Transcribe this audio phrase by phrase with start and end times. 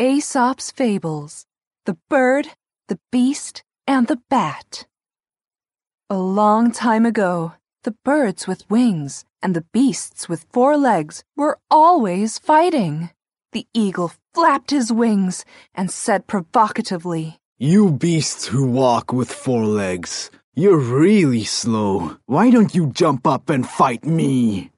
[0.00, 1.46] Aesop's Fables
[1.86, 2.48] The Bird,
[2.88, 4.88] the Beast, and the Bat.
[6.10, 7.52] A long time ago,
[7.84, 13.10] the birds with wings and the beasts with four legs were always fighting.
[13.52, 15.44] The eagle flapped his wings
[15.76, 22.16] and said provocatively, You beasts who walk with four legs, you're really slow.
[22.26, 24.72] Why don't you jump up and fight me?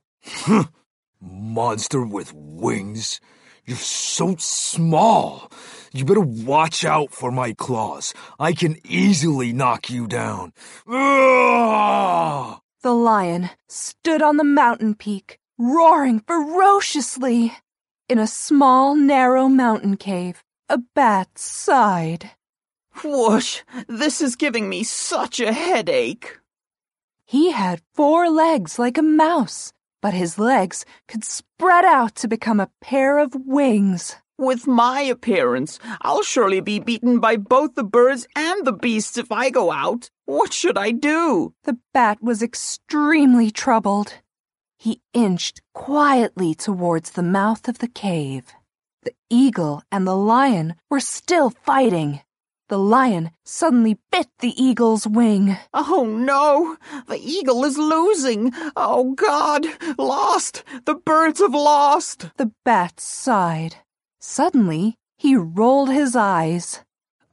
[1.23, 3.19] Monster with wings.
[3.67, 5.51] You're so small.
[5.93, 8.15] You better watch out for my claws.
[8.39, 10.53] I can easily knock you down.
[10.89, 12.61] Ugh!
[12.83, 17.55] The lion stood on the mountain peak, roaring ferociously.
[18.09, 22.31] In a small, narrow mountain cave, a bat sighed.
[23.03, 23.63] Whoosh!
[23.89, 26.39] This is giving me such a headache.
[27.25, 29.73] He had four legs like a mouse,
[30.07, 34.15] but his legs could spread out to become a pair of wings.
[34.39, 39.33] With my appearance, I'll surely be beaten by both the birds and the beasts if
[39.33, 40.09] I go out.
[40.25, 41.55] What should I do?
[41.65, 44.15] The bat was extremely troubled.
[44.79, 48.55] He inched quietly towards the mouth of the cave.
[49.03, 52.21] The eagle and the lion were still fighting.
[52.69, 55.57] The lion suddenly bit the eagle's wing.
[55.73, 56.77] Oh no!
[57.07, 58.53] The eagle is losing!
[58.75, 59.67] Oh God!
[59.97, 60.65] Lost!
[60.85, 62.31] The birds have lost!
[62.39, 63.77] The bat sighed.
[64.19, 66.83] Suddenly, he rolled his eyes.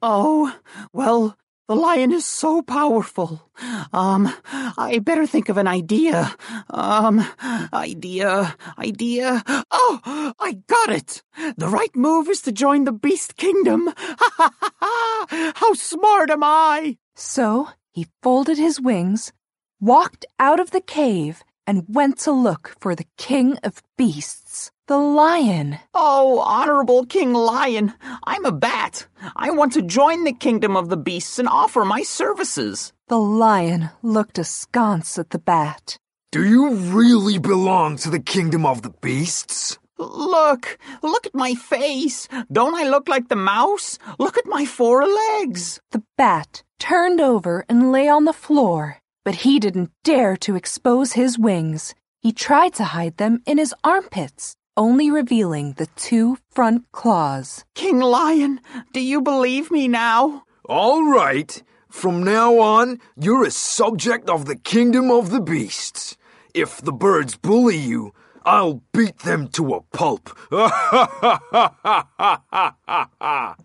[0.04, 0.56] Oh,
[0.92, 1.36] well,
[1.68, 3.50] the lion is so powerful.
[3.94, 4.34] Um,
[4.78, 6.36] I better think of an idea.
[6.70, 7.26] Um,
[7.74, 9.44] idea, idea.
[9.72, 11.24] Oh, I got it!
[11.58, 13.88] The right move is to join the beast kingdom.
[13.96, 15.54] Ha ha ha ha!
[15.56, 16.98] How smart am I?
[17.16, 19.32] So he folded his wings,
[19.80, 24.98] walked out of the cave, and went to look for the king of beasts, the
[24.98, 25.80] lion.
[25.94, 29.08] Oh, honorable King Lion, I'm a bat.
[29.36, 32.94] I want to join the kingdom of the beasts and offer my services.
[33.08, 35.98] The lion looked askance at the bat.
[36.32, 39.78] Do you really belong to the kingdom of the beasts?
[39.98, 42.28] Look, look at my face.
[42.52, 44.00] Don't I look like the mouse?
[44.20, 45.80] Look at my four legs.
[45.92, 51.14] The bat turned over and lay on the floor, but he didn't dare to expose
[51.14, 51.96] his wings.
[52.22, 57.64] He tried to hide them in his armpits, only revealing the two front claws.
[57.76, 58.60] King Lion,
[58.94, 60.44] do you believe me now?
[60.66, 61.62] All right.
[61.90, 66.18] From now on, you're a subject of the kingdom of the beasts.
[66.54, 68.14] If the birds bully you,
[68.46, 70.30] I'll beat them to a pulp.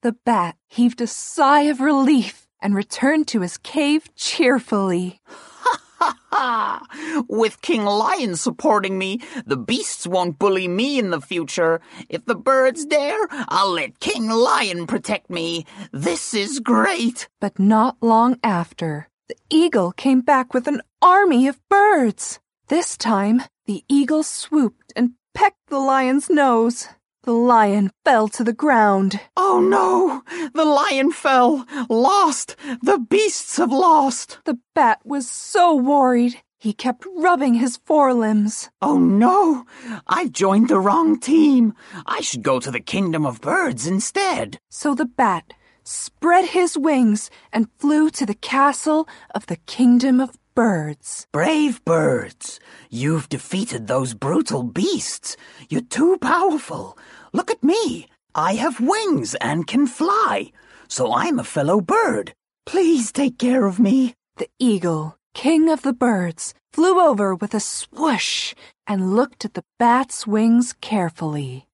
[0.00, 5.20] The bat heaved a sigh of relief and returned to his cave cheerfully.
[5.26, 6.82] Ha!
[7.28, 11.80] With King Lion supporting me, the beasts won't bully me in the future.
[12.08, 15.66] If the birds dare, I'll let King Lion protect me.
[15.92, 17.28] This is great.
[17.40, 22.38] But not long after, the eagle came back with an army of birds.
[22.68, 26.88] This time, the eagle swooped and pecked the lion's nose.
[27.28, 29.20] The lion fell to the ground.
[29.36, 30.22] Oh no!
[30.54, 31.66] The lion fell.
[31.90, 32.56] Lost.
[32.82, 34.38] The beasts have lost.
[34.46, 38.70] The bat was so worried, he kept rubbing his forelimbs.
[38.80, 39.66] Oh no!
[40.06, 41.74] I joined the wrong team.
[42.06, 44.58] I should go to the kingdom of birds instead.
[44.70, 45.52] So the bat
[45.84, 51.24] spread his wings and flew to the castle of the kingdom of birds.
[51.30, 52.58] Brave birds,
[52.90, 55.36] you've defeated those brutal beasts.
[55.70, 56.98] You're too powerful.
[57.32, 58.08] Look at me.
[58.34, 60.50] I have wings and can fly.
[60.88, 62.34] So I'm a fellow bird.
[62.66, 64.16] Please take care of me.
[64.38, 68.52] The eagle, king of the birds, flew over with a swoosh
[68.84, 71.68] and looked at the bat's wings carefully.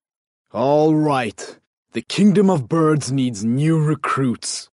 [0.53, 1.59] All right.
[1.93, 4.69] The kingdom of birds needs new recruits.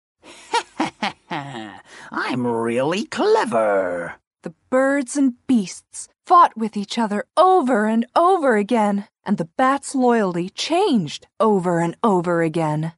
[1.30, 4.14] I'm really clever.
[4.42, 9.94] The birds and beasts fought with each other over and over again, and the bat's
[9.94, 12.92] loyalty changed over and over again.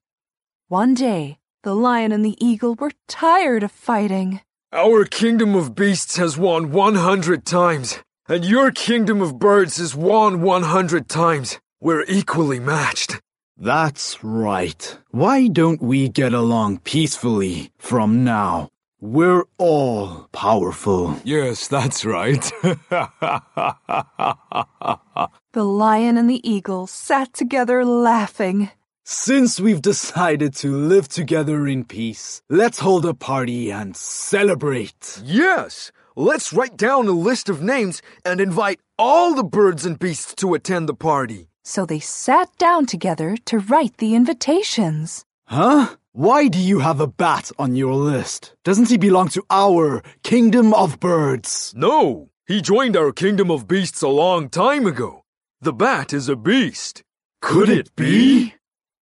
[0.69, 4.41] One day, the lion and the eagle were tired of fighting.
[4.73, 10.41] Our kingdom of beasts has won 100 times, and your kingdom of birds has won
[10.41, 11.59] 100 times.
[11.81, 13.21] We're equally matched.
[13.63, 14.99] That's right.
[15.13, 18.71] Why don't we get along peacefully from now?
[19.01, 21.21] We're all powerful.
[21.23, 22.51] Yes, that's right.
[25.53, 28.71] The lion and the eagle sat together laughing.
[29.05, 35.21] Since we've decided to live together in peace, let's hold a party and celebrate.
[35.23, 40.35] yes, let's write down a list of names and invite all the birds and beasts
[40.37, 41.51] to attend the party.
[41.65, 45.25] So they sat down together to write the invitations.
[45.47, 45.97] Huh?
[46.13, 48.55] Why do you have a bat on your list?
[48.65, 51.73] Doesn't he belong to our kingdom of birds?
[51.77, 55.25] No, he joined our kingdom of beasts a long time ago.
[55.61, 57.03] The bat is a beast.
[57.41, 58.55] Could it be?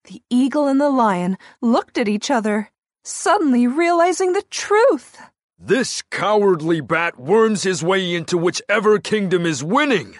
[0.04, 2.70] The eagle and the lion looked at each other,
[3.04, 5.18] suddenly realizing the truth.
[5.58, 10.16] This cowardly bat worms his way into whichever kingdom is winning.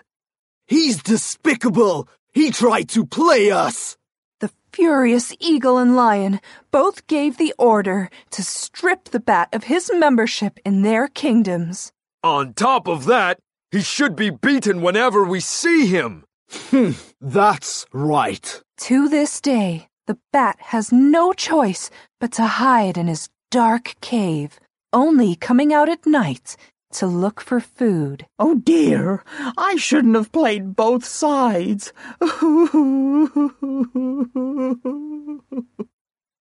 [0.67, 2.09] He's despicable.
[2.33, 3.97] He tried to play us.
[4.39, 6.41] The furious eagle and lion
[6.71, 11.93] both gave the order to strip the bat of his membership in their kingdoms.
[12.23, 13.41] On top of that,
[13.73, 16.25] he should be beaten whenever we see him.
[16.51, 18.63] Hmm, that's right.
[18.79, 21.91] To this day, the bat has no choice
[22.21, 24.59] but to hide in his dark cave,
[24.93, 26.57] only coming out at night
[26.93, 28.27] to look for food.
[28.39, 29.25] Oh dear,
[29.57, 31.93] I shouldn't have played both sides.